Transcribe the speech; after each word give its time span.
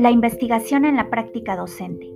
La 0.00 0.10
investigación 0.10 0.86
en 0.86 0.96
la 0.96 1.10
práctica 1.10 1.56
docente. 1.56 2.10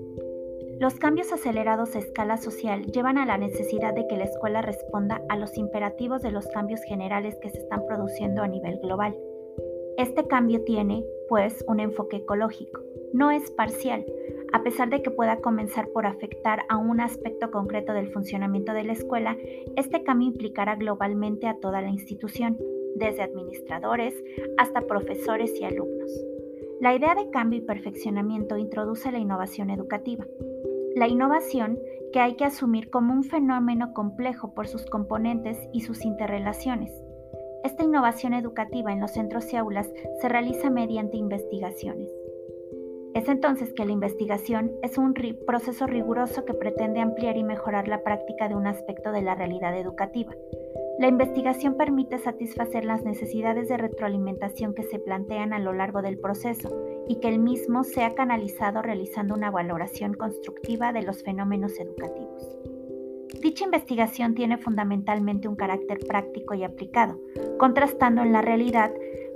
Los 0.80 0.95
cambios 0.95 1.30
acelerados 1.35 1.95
a 1.95 1.99
escala 1.99 2.39
social 2.39 2.87
llevan 2.87 3.18
a 3.18 3.27
la 3.27 3.37
necesidad 3.37 3.93
de 3.93 4.07
que 4.07 4.17
la 4.17 4.25
escuela 4.25 4.62
responda 4.62 5.21
a 5.29 5.37
los 5.37 5.59
imperativos 5.59 6.23
de 6.23 6.31
los 6.31 6.46
cambios 6.46 6.81
generales 6.89 7.36
que 7.43 7.50
se 7.50 7.59
están 7.59 7.85
produciendo 7.86 8.43
a 8.43 8.49
nivel 8.49 8.79
global. 8.81 9.14
Este 9.99 10.27
cambio 10.27 10.64
tiene, 10.64 11.05
pues, 11.29 11.63
un 11.68 11.79
enfoque 11.79 12.17
ecológico, 12.17 12.81
no 13.13 13.31
es 13.31 13.50
parcial, 13.50 14.07
a 14.55 14.63
pesar 14.63 14.89
de 14.89 15.03
que 15.03 15.11
pueda 15.11 15.43
comenzar 15.43 15.89
por 15.89 16.07
afectar 16.07 16.61
a 16.71 16.79
un 16.79 17.00
aspecto 17.00 17.50
concreto 17.50 17.93
del 17.93 18.08
funcionamiento 18.08 18.72
de 18.72 18.85
la 18.85 18.94
escuela, 18.94 19.36
este 19.77 20.03
cambio 20.05 20.29
implicará 20.29 20.77
globalmente 20.77 21.49
a 21.49 21.58
toda 21.61 21.82
la 21.82 21.91
institución, 21.91 22.57
desde 22.96 23.25
administradores 23.25 24.14
hasta 24.57 24.80
profesores 24.86 25.53
y 25.61 25.64
alumnos. 25.64 26.33
La 26.81 26.95
idea 26.95 27.14
de 27.14 27.31
cambio 27.31 27.61
y 27.61 27.63
perfeccionamiento 27.63 28.57
introduce 28.57 29.11
la 29.13 29.19
innovación 29.19 29.71
educativa. 29.71 30.27
La 30.97 31.09
innovación 31.09 31.79
que 32.12 32.20
hay 32.20 32.34
que 32.34 32.45
asumir 32.45 32.91
como 32.91 33.12
un 33.12 33.25
fenómeno 33.25 33.92
complejo 33.95 34.55
por 34.55 34.69
sus 34.69 34.84
componentes 34.87 35.59
y 35.73 35.81
sus 35.81 36.05
interrelaciones. 36.05 36.92
Esta 37.64 37.84
innovación 37.84 38.34
educativa 38.34 38.92
en 38.92 39.00
los 39.00 39.12
centros 39.12 39.53
y 39.53 39.56
aulas 39.56 39.91
se 40.20 40.28
realiza 40.28 40.70
mediante 40.70 41.17
investigaciones. 41.17 42.11
Es 43.14 43.28
entonces 43.28 43.72
que 43.72 43.84
la 43.84 43.92
investigación 43.92 44.72
es 44.83 44.98
un 44.98 45.14
proceso 45.47 45.86
riguroso 45.86 46.44
que 46.44 46.55
pretende 46.55 47.00
ampliar 47.00 47.36
y 47.36 47.44
mejorar 47.44 47.86
la 47.86 48.03
práctica 48.03 48.48
de 48.48 48.56
un 48.56 48.66
aspecto 48.66 49.12
de 49.12 49.22
la 49.22 49.36
realidad 49.36 49.78
educativa. 49.78 50.34
La 50.98 51.09
investigación 51.09 51.77
permite 51.77 52.19
satisfacer 52.19 52.84
las 52.84 53.05
necesidades 53.05 53.69
de 53.69 53.77
retroalimentación 53.77 54.75
que 54.75 54.84
se 54.84 55.00
plantean 55.00 55.53
a 55.53 55.59
lo 55.59 55.73
largo 55.73 56.03
del 56.03 56.19
proceso 56.19 56.70
y 57.09 57.17
que 57.17 57.28
el 57.28 57.41
mismo 57.41 57.83
sea 57.83 58.14
canalizado 58.14 58.81
realizando 58.81 59.34
una 59.34 59.50
valoración 59.50 60.15
constructiva 60.15 60.92
de 60.92 61.03
los 61.03 61.25
fenómenos 61.25 61.78
educativos. 61.81 62.59
Dicha 63.41 63.65
investigación 63.65 64.34
tiene 64.34 64.56
fundamentalmente 64.56 65.48
un 65.48 65.56
carácter 65.56 65.98
práctico 66.06 66.55
y 66.55 66.62
aplicado, 66.62 67.20
contrastando 67.59 68.22
en 68.22 68.33
la 68.33 68.41
realidad 68.41 68.92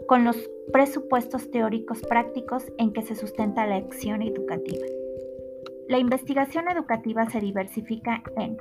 con 0.06 0.25
los 0.25 0.36
presupuestos 0.73 1.51
teóricos 1.51 2.01
prácticos 2.03 2.73
en 2.79 2.92
que 2.92 3.03
se 3.03 3.17
sustenta 3.17 3.67
la 3.67 3.77
acción 3.77 4.23
educativa. 4.23 4.86
La 5.89 5.98
investigación 5.98 6.70
educativa 6.70 7.29
se 7.31 7.41
diversifica 7.41 8.23
en, 8.36 8.59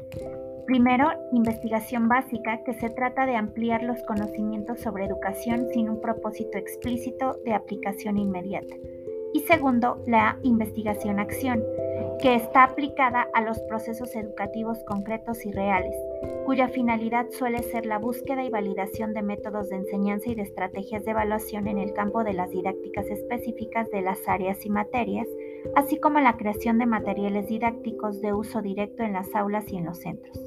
primero, 0.68 1.10
investigación 1.32 2.10
básica, 2.10 2.62
que 2.64 2.74
se 2.74 2.90
trata 2.90 3.26
de 3.26 3.38
ampliar 3.38 3.82
los 3.84 4.04
conocimientos 4.04 4.82
sobre 4.82 5.06
educación 5.06 5.68
sin 5.74 5.90
un 5.90 6.02
propósito 6.02 6.58
explícito 6.58 7.40
de 7.46 7.54
aplicación 7.54 8.18
inmediata. 8.18 8.76
Y 9.34 9.40
segundo, 9.42 10.04
la 10.06 10.38
investigación 10.44 11.20
acción, 11.20 11.64
que 12.22 12.36
está 12.36 12.64
aplicada 12.64 13.28
a 13.34 13.42
los 13.42 13.60
procesos 13.62 14.16
educativos 14.16 14.84
concretos 14.84 15.46
y 15.46 15.52
reales, 15.52 15.96
cuya 16.46 16.68
finalidad 16.68 17.28
suele 17.30 17.64
ser 17.64 17.86
la 17.86 18.00
búsqueda 18.00 18.44
y 18.44 18.50
validación 18.50 19.14
de 19.14 19.22
métodos 19.22 19.70
de 19.70 19.78
enseñanza 19.78 20.30
y 20.30 20.36
de 20.36 20.42
estrategias 20.42 21.06
de 21.06 21.12
evaluación 21.12 21.68
en 21.68 21.78
el 21.78 21.94
campo 21.94 22.24
de 22.24 22.34
las 22.34 22.50
didácticas 22.52 23.06
específicas 23.10 23.90
de 23.92 24.02
las 24.02 24.28
áreas 24.28 24.66
y 24.66 24.70
materias, 24.70 25.28
así 25.76 26.00
como 26.00 26.20
la 26.20 26.38
creación 26.38 26.78
de 26.78 26.86
materiales 26.86 27.48
didácticos 27.48 28.22
de 28.22 28.34
uso 28.34 28.62
directo 28.62 29.04
en 29.04 29.14
las 29.14 29.34
aulas 29.36 29.72
y 29.72 29.78
en 29.78 29.86
los 29.86 30.00
centros. 30.00 30.38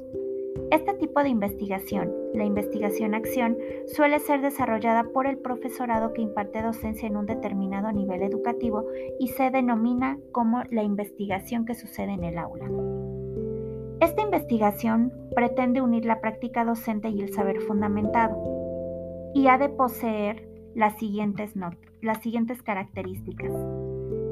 Este 0.71 0.93
tipo 0.93 1.21
de 1.21 1.29
investigación, 1.29 2.13
la 2.33 2.45
investigación-acción, 2.45 3.57
suele 3.87 4.19
ser 4.19 4.41
desarrollada 4.41 5.03
por 5.03 5.27
el 5.27 5.37
profesorado 5.37 6.13
que 6.13 6.21
imparte 6.21 6.61
docencia 6.61 7.07
en 7.07 7.17
un 7.17 7.25
determinado 7.25 7.91
nivel 7.91 8.21
educativo 8.21 8.85
y 9.19 9.27
se 9.29 9.51
denomina 9.51 10.17
como 10.31 10.63
la 10.69 10.83
investigación 10.83 11.65
que 11.65 11.75
sucede 11.75 12.13
en 12.13 12.23
el 12.23 12.37
aula. 12.37 12.69
Esta 13.99 14.21
investigación 14.21 15.11
pretende 15.35 15.81
unir 15.81 16.05
la 16.05 16.21
práctica 16.21 16.63
docente 16.63 17.09
y 17.09 17.21
el 17.21 17.33
saber 17.33 17.59
fundamentado 17.61 18.35
y 19.33 19.47
ha 19.47 19.57
de 19.57 19.69
poseer 19.69 20.47
las 20.73 20.97
siguientes, 20.97 21.53
las 22.01 22.21
siguientes 22.21 22.63
características. 22.63 23.51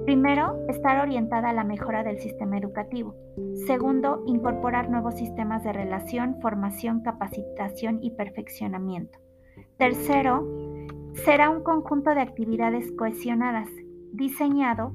Primero, 0.10 0.66
estar 0.68 1.00
orientada 1.04 1.52
a 1.52 1.54
la 1.54 1.64
mejora 1.64 2.02
del 2.04 2.20
sistema 2.20 2.58
educativo. 2.58 3.14
Segundo, 3.68 4.24
incorporar 4.26 4.90
nuevos 4.90 5.14
sistemas 5.14 5.64
de 5.64 5.72
relación, 5.72 6.42
formación, 6.42 7.02
capacitación 7.02 8.00
y 8.02 8.10
perfeccionamiento. 8.10 9.20
Tercero, 9.78 10.48
será 11.14 11.52
un 11.52 11.62
conjunto 11.62 12.16
de 12.16 12.22
actividades 12.22 12.92
cohesionadas, 12.94 13.70
diseñado 14.12 14.94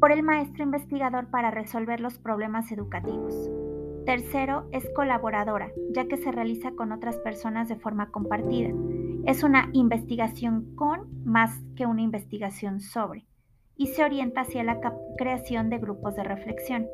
por 0.00 0.10
el 0.10 0.24
maestro 0.24 0.64
investigador 0.64 1.30
para 1.30 1.52
resolver 1.52 2.00
los 2.00 2.18
problemas 2.18 2.72
educativos. 2.72 3.36
Tercero, 4.08 4.64
es 4.72 4.88
colaboradora, 4.94 5.70
ya 5.90 6.08
que 6.08 6.16
se 6.16 6.32
realiza 6.32 6.70
con 6.70 6.92
otras 6.92 7.18
personas 7.18 7.68
de 7.68 7.76
forma 7.76 8.10
compartida. 8.10 8.70
Es 9.26 9.42
una 9.42 9.68
investigación 9.74 10.74
con 10.76 11.26
más 11.26 11.60
que 11.76 11.84
una 11.84 12.00
investigación 12.00 12.80
sobre 12.80 13.26
y 13.76 13.88
se 13.88 14.02
orienta 14.02 14.40
hacia 14.40 14.64
la 14.64 14.80
creación 15.18 15.68
de 15.68 15.76
grupos 15.76 16.16
de 16.16 16.24
reflexión. 16.24 16.88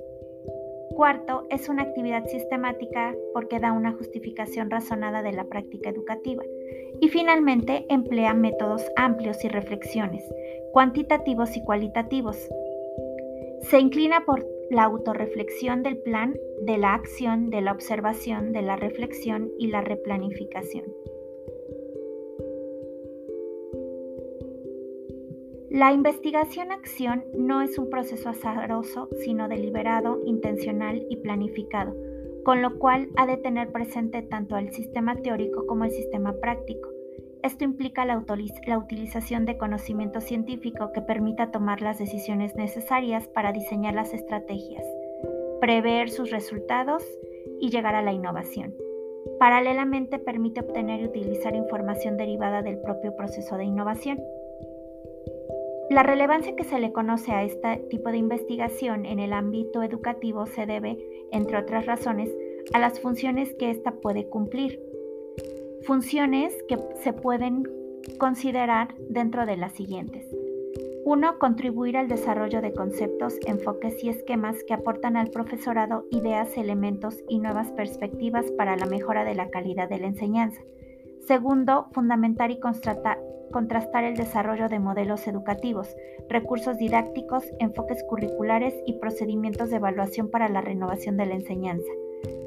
Cuarto, 0.97 1.47
es 1.51 1.69
una 1.69 1.85
actividad 1.85 2.27
sistemática 2.27 3.15
porque 3.33 3.61
da 3.61 3.71
una 3.71 3.93
justificación 3.93 4.69
razonada 4.69 5.23
de 5.23 5.35
la 5.35 5.45
práctica 5.45 5.91
educativa. 5.91 6.43
Y 7.01 7.11
finalmente, 7.11 7.87
emplea 7.91 8.35
métodos 8.35 8.85
amplios 8.97 9.45
y 9.45 9.49
reflexiones, 9.49 10.25
cuantitativos 10.73 11.57
y 11.57 11.63
cualitativos. 11.63 12.37
Se 13.61 13.79
inclina 13.79 14.25
por 14.27 14.54
la 14.71 14.85
autorreflexión 14.85 15.83
del 15.83 15.99
plan, 15.99 16.37
de 16.63 16.79
la 16.79 16.95
acción, 16.95 17.51
de 17.51 17.61
la 17.61 17.73
observación, 17.73 18.53
de 18.53 18.63
la 18.63 18.77
reflexión 18.77 19.51
y 19.59 19.69
la 19.69 19.81
replanificación. 19.81 20.85
La 25.71 25.93
investigación-acción 25.93 27.25
no 27.37 27.61
es 27.61 27.79
un 27.79 27.91
proceso 27.91 28.29
azaroso, 28.29 29.09
sino 29.19 29.49
deliberado, 29.49 30.21
intencional 30.25 31.05
y 31.11 31.17
planificado, 31.17 31.97
con 32.45 32.63
lo 32.63 32.79
cual 32.79 33.09
ha 33.17 33.27
de 33.27 33.39
tener 33.39 33.73
presente 33.73 34.23
tanto 34.23 34.57
el 34.57 34.73
sistema 34.73 35.17
teórico 35.17 35.67
como 35.67 35.85
el 35.85 35.91
sistema 35.91 36.33
práctico. 36.35 36.91
Esto 37.45 37.63
implica 37.63 38.07
la, 38.07 38.17
utilización 38.79 39.45
de 39.45 39.59
conocimiento 39.59 40.23
científico 40.23 40.93
que 40.93 41.03
permita 41.03 41.51
tomar 41.51 41.83
las 41.83 41.99
decisiones 41.99 42.57
necesarias 42.57 43.29
para 43.29 43.53
diseñar 43.53 43.93
las 43.93 44.15
estrategias, 44.15 44.83
prever 45.61 46.09
sus 46.09 46.31
resultados 46.31 47.05
y 47.61 47.69
llegar 47.69 47.97
a 47.97 48.03
la 48.03 48.15
innovación. 48.15 48.75
Paralelamente 49.39 50.19
permite 50.19 50.63
obtener 50.63 51.03
y 51.03 51.05
utilizar 51.05 51.55
información 51.55 52.17
derivada 52.17 52.63
del 52.63 52.79
propio 52.79 53.15
proceso 53.15 53.59
de 53.59 53.65
innovación. 53.65 54.25
La 55.91 56.03
relevancia 56.03 56.57
que 56.57 56.65
se 56.65 56.79
le 56.79 56.93
conoce 56.93 57.33
a 57.33 57.45
este 57.45 57.77
tipo 57.91 58.11
de 58.11 58.17
investigación 58.17 59.05
en 59.05 59.19
el 59.19 59.35
ámbito 59.35 59.83
educativo 59.83 60.47
se 60.47 60.65
debe, 60.65 60.97
entre 61.31 61.59
otras 61.59 61.85
razones, 61.85 62.35
a 62.73 62.79
las 62.79 63.01
funciones 63.01 63.53
que 63.53 63.71
ésta 63.71 63.91
puede 64.01 64.31
cumplir. 64.31 64.81
Funciones 65.87 66.55
que 66.67 66.79
se 67.03 67.13
pueden 67.13 67.65
considerar 68.19 68.95
dentro 69.11 69.45
de 69.45 69.59
las 69.59 69.73
siguientes. 69.73 70.27
1. 71.05 71.39
Contribuir 71.39 71.99
al 71.99 72.09
desarrollo 72.09 72.63
de 72.63 72.73
conceptos, 72.73 73.39
enfoques 73.47 74.03
y 74.03 74.09
esquemas 74.09 74.57
que 74.67 74.73
aportan 74.73 75.19
al 75.19 75.29
profesorado 75.29 76.07
ideas, 76.11 76.57
elementos 76.57 77.23
y 77.29 77.39
nuevas 77.39 77.71
perspectivas 77.73 78.51
para 78.53 78.77
la 78.77 78.87
mejora 78.87 79.25
de 79.25 79.35
la 79.35 79.51
calidad 79.51 79.91
de 79.91 79.99
la 79.99 80.07
enseñanza. 80.07 80.63
Segundo, 81.27 81.89
fundamentar 81.93 82.51
y 82.51 82.59
contrastar 82.59 84.05
el 84.05 84.17
desarrollo 84.17 84.71
de 84.71 84.79
modelos 84.79 85.27
educativos, 85.27 85.95
recursos 86.31 86.79
didácticos, 86.79 87.45
enfoques 87.59 88.03
curriculares 88.05 88.75
y 88.87 88.95
procedimientos 88.95 89.69
de 89.69 89.77
evaluación 89.77 90.31
para 90.31 90.49
la 90.49 90.63
renovación 90.63 91.19
de 91.19 91.27
la 91.27 91.35
enseñanza. 91.35 91.93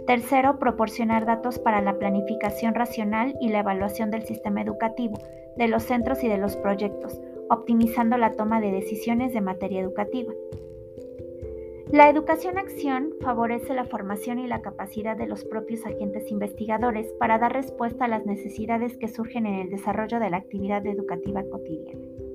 Tercero, 0.06 0.58
proporcionar 0.58 1.26
datos 1.26 1.60
para 1.60 1.82
la 1.82 2.00
planificación 2.00 2.76
racional 2.76 3.36
y 3.42 3.50
la 3.50 3.60
evaluación 3.60 4.10
del 4.10 4.24
sistema 4.24 4.62
educativo, 4.62 5.20
de 5.58 5.68
los 5.68 5.84
centros 5.84 6.24
y 6.24 6.30
de 6.30 6.38
los 6.38 6.56
proyectos, 6.56 7.20
optimizando 7.50 8.18
la 8.18 8.32
toma 8.32 8.62
de 8.62 8.72
decisiones 8.72 9.34
de 9.34 9.42
materia 9.42 9.82
educativa. 9.82 10.34
La 11.92 12.10
educación-acción 12.10 13.14
favorece 13.22 13.74
la 13.74 13.86
formación 13.86 14.40
y 14.40 14.48
la 14.48 14.62
capacidad 14.62 15.16
de 15.16 15.26
los 15.26 15.46
propios 15.46 15.86
agentes 15.86 16.30
investigadores 16.32 17.14
para 17.14 17.40
dar 17.40 17.54
respuesta 17.54 18.06
a 18.06 18.10
las 18.10 18.26
necesidades 18.26 18.98
que 18.98 19.08
surgen 19.08 19.46
en 19.46 19.56
el 19.56 19.70
desarrollo 19.70 20.20
de 20.20 20.30
la 20.30 20.38
actividad 20.38 20.86
educativa 20.86 21.44
cotidiana. 21.50 22.27